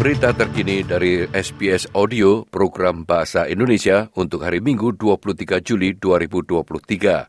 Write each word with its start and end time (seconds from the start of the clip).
Berita 0.00 0.32
terkini 0.32 0.80
dari 0.80 1.28
SBS 1.28 1.92
Audio 1.92 2.48
program 2.48 3.04
Bahasa 3.04 3.44
Indonesia 3.44 4.08
untuk 4.16 4.40
hari 4.40 4.64
Minggu 4.64 4.96
23 4.96 5.60
Juli 5.60 5.92
2023. 5.92 7.28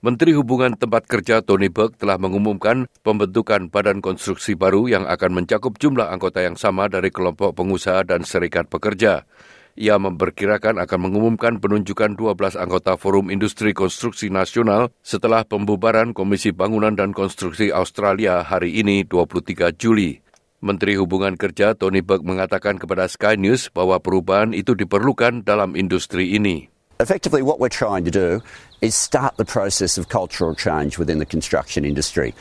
Menteri 0.00 0.32
Hubungan 0.32 0.72
Tempat 0.72 1.04
Kerja 1.04 1.44
Tony 1.44 1.68
Burke 1.68 2.00
telah 2.00 2.16
mengumumkan 2.16 2.88
pembentukan 3.04 3.68
badan 3.68 4.00
konstruksi 4.00 4.56
baru 4.56 4.88
yang 4.88 5.04
akan 5.04 5.36
mencakup 5.36 5.76
jumlah 5.76 6.08
anggota 6.08 6.40
yang 6.40 6.56
sama 6.56 6.88
dari 6.88 7.12
kelompok 7.12 7.52
pengusaha 7.52 8.00
dan 8.08 8.24
serikat 8.24 8.72
pekerja. 8.72 9.28
Ia 9.76 10.00
memperkirakan 10.00 10.80
akan 10.80 11.00
mengumumkan 11.12 11.60
penunjukan 11.60 12.16
12 12.16 12.56
anggota 12.56 12.96
Forum 12.96 13.28
Industri 13.28 13.76
Konstruksi 13.76 14.32
Nasional 14.32 14.96
setelah 15.04 15.44
pembubaran 15.44 16.16
Komisi 16.16 16.56
Bangunan 16.56 16.96
dan 16.96 17.12
Konstruksi 17.12 17.68
Australia 17.68 18.40
hari 18.48 18.80
ini 18.80 19.04
23 19.04 19.76
Juli. 19.76 20.24
Menteri 20.58 20.98
Hubungan 20.98 21.38
Kerja 21.38 21.78
Tony 21.78 22.02
Burke 22.02 22.26
mengatakan 22.26 22.82
kepada 22.82 23.06
Sky 23.06 23.38
News 23.38 23.70
bahwa 23.70 24.02
perubahan 24.02 24.50
itu 24.50 24.74
diperlukan 24.74 25.46
dalam 25.46 25.78
industri 25.78 26.34
ini. 26.34 26.66
Effectively, 26.98 27.46
what 27.46 27.62
we're 27.62 27.70
trying 27.70 28.02
to 28.02 28.10
do 28.10 28.42
is 28.82 28.98
start 28.98 29.38
the 29.38 29.46
process 29.46 29.94
of 29.94 30.10
cultural 30.10 30.58
change 30.58 30.98
within 30.98 31.22
the 31.22 31.28
construction 31.30 31.86
industry. 31.86 32.34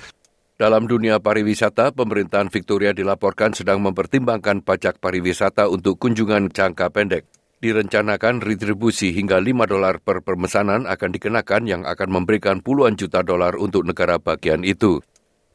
Dalam 0.57 0.89
dunia 0.89 1.21
pariwisata, 1.21 1.93
pemerintahan 1.93 2.49
Victoria 2.49 2.89
dilaporkan 2.89 3.53
sedang 3.53 3.85
mempertimbangkan 3.85 4.65
pajak 4.65 4.97
pariwisata 4.97 5.69
untuk 5.69 6.01
kunjungan 6.01 6.49
jangka 6.49 6.89
pendek. 6.89 7.29
Direncanakan 7.61 8.41
retribusi 8.41 9.13
hingga 9.13 9.37
5 9.37 9.69
dolar 9.69 10.01
per 10.01 10.25
permesanan 10.25 10.89
akan 10.89 11.09
dikenakan 11.13 11.69
yang 11.69 11.81
akan 11.85 12.09
memberikan 12.09 12.65
puluhan 12.65 12.97
juta 12.97 13.21
dolar 13.21 13.53
untuk 13.61 13.85
negara 13.85 14.17
bagian 14.17 14.65
itu. 14.65 15.05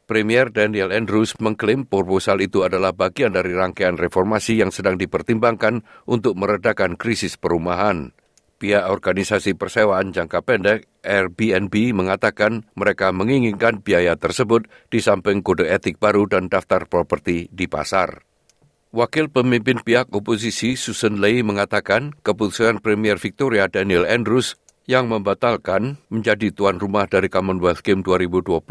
Premier 0.03 0.51
Daniel 0.51 0.91
Andrews 0.91 1.39
mengklaim 1.39 1.87
proposal 1.87 2.43
itu 2.43 2.67
adalah 2.67 2.91
bagian 2.91 3.31
dari 3.31 3.55
rangkaian 3.55 3.95
reformasi 3.95 4.59
yang 4.59 4.67
sedang 4.67 4.99
dipertimbangkan 4.99 5.87
untuk 6.03 6.35
meredakan 6.35 6.99
krisis 6.99 7.39
perumahan. 7.39 8.11
Pihak 8.59 8.91
organisasi 8.91 9.55
persewaan 9.55 10.11
jangka 10.11 10.43
pendek 10.43 10.91
Airbnb 11.03 11.71
mengatakan 11.95 12.67
mereka 12.75 13.15
menginginkan 13.15 13.79
biaya 13.79 14.19
tersebut 14.19 14.67
di 14.91 14.99
samping 14.99 15.39
kode 15.39 15.71
etik 15.71 15.99
baru 15.99 16.27
dan 16.27 16.51
daftar 16.51 16.83
properti 16.87 17.47
di 17.51 17.71
pasar. 17.71 18.23
Wakil 18.93 19.31
pemimpin 19.31 19.81
pihak 19.81 20.11
oposisi 20.13 20.77
Susan 20.77 21.17
Ley 21.17 21.41
mengatakan 21.41 22.13
keputusan 22.21 22.77
Premier 22.77 23.17
Victoria 23.17 23.65
Daniel 23.65 24.05
Andrews 24.05 24.59
yang 24.83 25.07
membatalkan 25.07 25.95
menjadi 26.11 26.51
tuan 26.51 26.75
rumah 26.75 27.07
dari 27.07 27.31
Commonwealth 27.31 27.83
Game 27.83 28.03
2026 28.03 28.63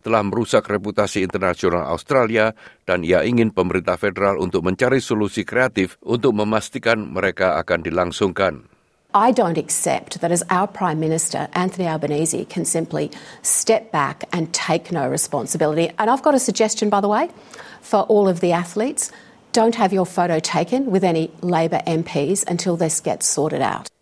telah 0.00 0.22
merusak 0.24 0.64
reputasi 0.64 1.20
internasional 1.20 1.84
Australia 1.92 2.56
dan 2.88 3.04
ia 3.04 3.20
ingin 3.24 3.52
pemerintah 3.52 4.00
federal 4.00 4.40
untuk 4.40 4.64
mencari 4.64 5.04
solusi 5.04 5.44
kreatif 5.44 6.00
untuk 6.00 6.32
memastikan 6.32 7.12
mereka 7.12 7.60
akan 7.60 7.84
dilangsungkan. 7.84 8.72
I 9.14 9.30
don't 9.30 9.58
accept 9.58 10.18
that 10.26 10.34
as 10.34 10.42
our 10.50 10.66
Prime 10.66 10.98
Minister, 10.98 11.46
Anthony 11.54 11.86
Albanese, 11.86 12.50
can 12.50 12.66
simply 12.66 13.14
step 13.46 13.94
back 13.94 14.26
and 14.34 14.50
take 14.50 14.90
no 14.90 15.06
responsibility. 15.06 15.94
And 16.02 16.10
I've 16.10 16.26
got 16.26 16.34
a 16.34 16.42
suggestion, 16.42 16.90
by 16.90 16.98
the 16.98 17.06
way, 17.06 17.30
for 17.78 18.02
all 18.10 18.26
of 18.26 18.42
the 18.42 18.50
athletes. 18.50 19.14
Don't 19.54 19.78
have 19.78 19.94
your 19.94 20.04
photo 20.04 20.42
taken 20.42 20.90
with 20.90 21.06
any 21.06 21.30
Labor 21.46 21.78
MPs 21.86 22.42
until 22.50 22.74
this 22.74 22.98
gets 22.98 23.30
sorted 23.30 23.62
out. 23.62 23.93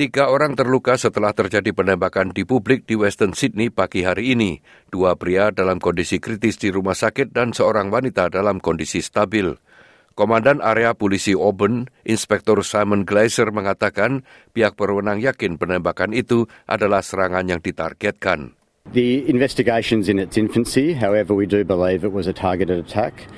Tiga 0.00 0.32
orang 0.32 0.56
terluka 0.56 0.96
setelah 0.96 1.36
terjadi 1.36 1.76
penembakan 1.76 2.32
di 2.32 2.48
publik 2.48 2.88
di 2.88 2.96
Western 2.96 3.36
Sydney 3.36 3.68
pagi 3.68 4.00
hari 4.00 4.32
ini. 4.32 4.56
Dua 4.88 5.12
pria 5.12 5.52
dalam 5.52 5.76
kondisi 5.76 6.16
kritis 6.16 6.56
di 6.56 6.72
rumah 6.72 6.96
sakit 6.96 7.36
dan 7.36 7.52
seorang 7.52 7.92
wanita 7.92 8.32
dalam 8.32 8.64
kondisi 8.64 9.04
stabil. 9.04 9.52
Komandan 10.16 10.64
area 10.64 10.96
polisi 10.96 11.36
Auburn, 11.36 11.92
Inspektur 12.08 12.64
Simon 12.64 13.04
Glazer 13.04 13.52
mengatakan 13.52 14.24
pihak 14.56 14.72
berwenang 14.72 15.20
yakin 15.20 15.60
penembakan 15.60 16.16
itu 16.16 16.48
adalah 16.64 17.04
serangan 17.04 17.44
yang 17.52 17.60
ditargetkan. 17.60 18.56
The 18.96 19.28
investigation's 19.28 20.08
in 20.08 20.16
its 20.16 20.40
infancy, 20.40 20.96
however 20.96 21.36
we 21.36 21.44
do 21.44 21.60
believe 21.60 22.08
it 22.08 22.16
was 22.16 22.24
a 22.24 22.32
targeted 22.32 22.80
attack. 22.80 23.28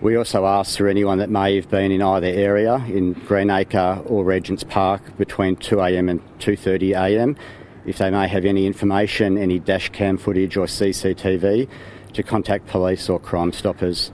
We 0.00 0.16
also 0.16 0.48
asked 0.48 0.80
for 0.80 0.88
anyone 0.88 1.20
that 1.20 1.28
may 1.28 1.60
have 1.60 1.68
been 1.68 1.92
in 1.92 2.00
either 2.00 2.32
area 2.32 2.80
in 2.88 3.12
Greenacre 3.28 4.00
or 4.08 4.24
Regents 4.24 4.64
Park 4.64 5.04
between 5.20 5.60
2am 5.60 6.08
and 6.08 6.24
2.30am 6.40 7.36
if 7.84 8.00
they 8.00 8.08
may 8.08 8.24
have 8.24 8.48
any 8.48 8.64
information, 8.64 9.36
any 9.36 9.60
dash 9.60 9.92
cam 9.92 10.16
footage 10.16 10.56
or 10.56 10.64
CCTV 10.64 11.68
to 12.16 12.20
contact 12.24 12.64
police 12.64 13.12
or 13.12 13.20
Crime 13.20 13.52
Stoppers. 13.52 14.08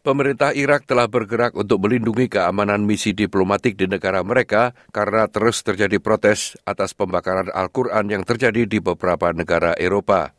Pemerintah 0.00 0.56
Irak 0.56 0.88
telah 0.88 1.04
bergerak 1.04 1.52
untuk 1.52 1.84
melindungi 1.84 2.32
keamanan 2.32 2.88
misi 2.88 3.12
diplomatik 3.12 3.76
di 3.76 3.90
negara 3.90 4.24
mereka 4.24 4.72
karena 4.88 5.28
terus 5.28 5.60
terjadi 5.60 6.00
protes 6.00 6.56
atas 6.64 6.96
pembakaran 6.96 7.52
Al-Quran 7.52 8.08
yang 8.08 8.22
terjadi 8.24 8.64
di 8.64 8.78
beberapa 8.80 9.36
negara 9.36 9.76
Eropa. 9.76 10.32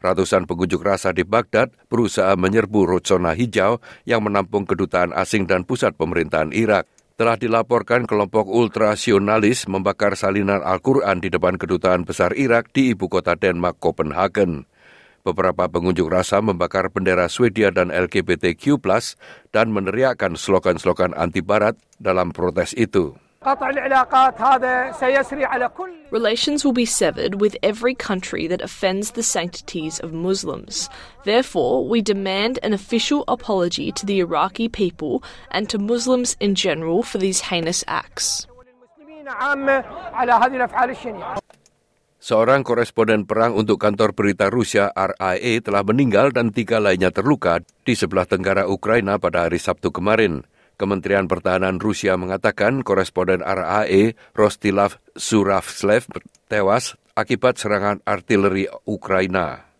Ratusan 0.00 0.44
pengunjuk 0.44 0.84
rasa 0.84 1.12
di 1.16 1.24
Baghdad 1.24 1.72
berusaha 1.88 2.36
menyerbu 2.36 2.84
Rojona 2.84 3.32
Hijau 3.32 3.80
yang 4.04 4.20
menampung 4.24 4.68
kedutaan 4.68 5.16
asing 5.16 5.48
dan 5.48 5.64
pusat 5.64 5.96
pemerintahan 5.96 6.52
Irak. 6.52 6.84
Telah 7.16 7.40
dilaporkan 7.40 8.04
kelompok 8.04 8.44
ultrasionalis 8.44 9.64
membakar 9.72 10.20
salinan 10.20 10.60
Al-Quran 10.60 11.24
di 11.24 11.32
depan 11.32 11.56
kedutaan 11.56 12.04
besar 12.04 12.36
Irak 12.36 12.76
di 12.76 12.92
ibu 12.92 13.08
kota 13.08 13.32
Denmark, 13.32 13.80
Copenhagen. 13.80 14.68
Beberapa 15.24 15.66
pengunjuk 15.66 16.12
rasa 16.12 16.44
membakar 16.44 16.92
bendera 16.92 17.26
Swedia 17.32 17.72
dan 17.72 17.88
LGBTQ+, 17.88 18.78
dan 19.48 19.72
meneriakkan 19.72 20.36
slogan-slogan 20.36 21.16
anti-barat 21.16 21.74
dalam 21.96 22.36
protes 22.36 22.76
itu. 22.76 23.16
Relations 26.10 26.64
will 26.66 26.74
be 26.74 26.84
severed 26.84 27.38
with 27.38 27.54
every 27.62 27.94
country 27.94 28.50
that 28.50 28.58
offends 28.58 29.14
the 29.14 29.22
sanctities 29.22 30.02
of 30.02 30.10
Muslims. 30.10 30.90
Therefore, 31.22 31.86
we 31.86 32.02
demand 32.02 32.58
an 32.66 32.74
official 32.74 33.22
apology 33.30 33.94
to 33.94 34.02
the 34.02 34.18
Iraqi 34.18 34.66
people 34.66 35.22
and 35.54 35.70
to 35.70 35.78
Muslims 35.78 36.34
in 36.42 36.58
general 36.58 37.06
for 37.06 37.22
these 37.22 37.46
heinous 37.46 37.86
acts. 37.86 38.50
Seorang 42.18 42.66
koresponden 42.66 43.22
perang 43.30 43.54
untuk 43.54 43.78
kantor 43.78 44.10
berita 44.10 44.50
Rusia 44.50 44.90
RIA 44.90 45.62
telah 45.62 45.86
meninggal 45.86 46.34
dan 46.34 46.50
tiga 46.50 46.82
lainnya 46.82 47.14
terluka 47.14 47.62
di 47.86 47.94
sebelah 47.94 48.26
tenggara 48.26 48.66
Ukraina 48.66 49.22
pada 49.22 49.46
hari 49.46 49.62
Sabtu 49.62 49.94
kemarin. 49.94 50.42
Kementerian 50.76 51.24
Pertahanan 51.24 51.80
Rusia 51.80 52.20
mengatakan 52.20 52.84
koresponden 52.84 53.40
RAE 53.40 54.12
Rostilav 54.36 55.00
Suravslev 55.16 56.04
tewas 56.52 57.00
akibat 57.16 57.56
serangan 57.56 58.04
artileri 58.04 58.68
Ukraina. 58.84 59.72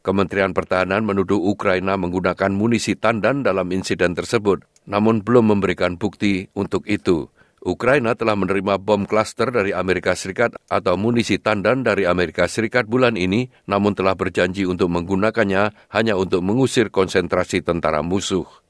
Kementerian 0.00 0.56
Pertahanan 0.56 1.04
menuduh 1.04 1.36
Ukraina 1.36 2.00
menggunakan 2.00 2.52
munisi 2.56 2.96
tandan 2.96 3.44
dalam 3.44 3.68
insiden 3.68 4.16
tersebut, 4.16 4.64
namun 4.88 5.20
belum 5.20 5.52
memberikan 5.52 6.00
bukti 6.00 6.48
untuk 6.56 6.88
itu. 6.88 7.28
Ukraina 7.64 8.12
telah 8.12 8.36
menerima 8.36 8.80
bom 8.80 9.08
klaster 9.08 9.48
dari 9.48 9.72
Amerika 9.72 10.12
Serikat 10.12 10.56
atau 10.68 11.00
munisi 11.00 11.40
tandan 11.40 11.80
dari 11.80 12.04
Amerika 12.04 12.44
Serikat 12.44 12.84
bulan 12.88 13.16
ini, 13.16 13.48
namun 13.64 13.96
telah 13.96 14.12
berjanji 14.12 14.68
untuk 14.68 14.92
menggunakannya 14.92 15.72
hanya 15.92 16.14
untuk 16.16 16.44
mengusir 16.44 16.92
konsentrasi 16.92 17.64
tentara 17.64 18.04
musuh. 18.04 18.63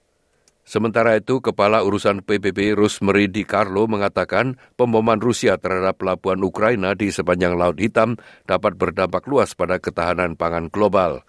Sementara 0.65 1.21
itu, 1.21 1.45
Kepala 1.45 1.85
Urusan 1.85 2.25
PBB 2.25 2.73
Rosemary 2.73 3.29
Di 3.29 3.45
Carlo 3.45 3.85
mengatakan 3.85 4.57
pemboman 4.81 5.21
Rusia 5.21 5.61
terhadap 5.61 6.01
pelabuhan 6.01 6.41
Ukraina 6.41 6.97
di 6.97 7.13
sepanjang 7.13 7.61
Laut 7.61 7.77
Hitam 7.77 8.17
dapat 8.49 8.81
berdampak 8.81 9.29
luas 9.29 9.53
pada 9.53 9.77
ketahanan 9.77 10.41
pangan 10.41 10.73
global. 10.73 11.21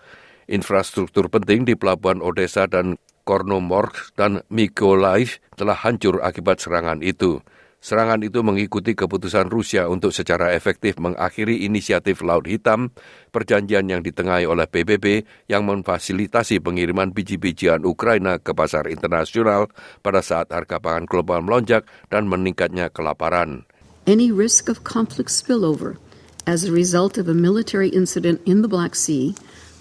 Infrastruktur 0.48 1.28
penting 1.28 1.68
di 1.68 1.76
pelabuhan 1.76 2.24
Odessa 2.24 2.64
dan 2.64 2.96
Kornomorsk 3.28 4.16
dan 4.16 4.40
Mykolaiv 4.48 5.44
telah 5.60 5.76
hancur 5.84 6.24
akibat 6.24 6.64
serangan 6.64 7.04
itu. 7.04 7.44
Serangan 7.82 8.22
itu 8.26 8.42
mengikuti 8.42 8.98
keputusan 8.98 9.46
Rusia 9.48 9.86
untuk 9.86 10.10
secara 10.10 10.58
efektif 10.58 10.98
mengakhiri 10.98 11.70
inisiatif 11.70 12.26
Laut 12.26 12.50
Hitam, 12.50 12.90
perjanjian 13.30 13.86
yang 13.86 14.02
ditengahi 14.02 14.50
oleh 14.50 14.66
PBB 14.66 15.24
yang 15.46 15.70
memfasilitasi 15.70 16.66
pengiriman 16.66 17.14
biji-bijian 17.14 17.86
Ukraina 17.86 18.42
ke 18.42 18.58
pasar 18.58 18.90
internasional 18.90 19.70
pada 20.02 20.26
saat 20.26 20.50
harga 20.50 20.82
pangan 20.82 21.06
global 21.06 21.46
melonjak 21.46 21.86
dan 22.10 22.26
meningkatnya 22.26 22.90
kelaparan. 22.90 23.70
Any 24.10 24.34
risk 24.34 24.70
of 24.70 24.86
conflict 24.86 25.30
spillover 25.30 25.98
as 26.46 26.66
a 26.66 26.74
result 26.74 27.18
of 27.18 27.26
a 27.26 27.34
military 27.34 27.90
incident 27.90 28.42
in 28.46 28.62
the 28.62 28.70
Black 28.70 28.94
Sea, 28.94 29.34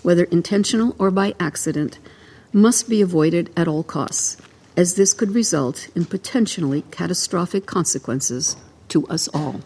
whether 0.05 0.25
intentional 0.29 0.97
or 0.99 1.13
by 1.13 1.37
accident, 1.41 2.01
must 2.53 2.89
be 2.89 3.03
avoided 3.03 3.51
at 3.57 3.69
all 3.69 3.83
costs, 3.83 4.37
as 4.77 4.95
this 4.95 5.15
could 5.15 5.35
result 5.35 5.89
in 5.95 6.05
potentially 6.05 6.83
catastrophic 6.91 7.67
consequences 7.67 8.57
to 8.89 9.07
us 9.09 9.29
all. 9.31 9.63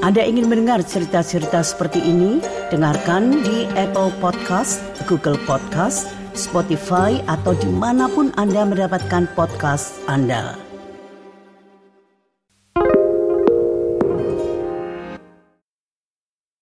Anda 0.00 0.24
ingin 0.24 0.48
mendengar 0.48 0.80
cerita-cerita 0.80 1.60
seperti 1.60 2.00
ini? 2.00 2.40
Dengarkan 2.72 3.44
di 3.44 3.68
Apple 3.76 4.08
Podcast, 4.16 4.80
Google 5.04 5.36
Podcast, 5.44 6.08
Spotify, 6.32 7.20
atau 7.28 7.52
di 7.52 7.68
mana 7.68 8.08
pun 8.08 8.32
Anda 8.40 8.64
mendapatkan 8.64 9.28
podcast 9.36 10.00
Anda. 10.08 10.69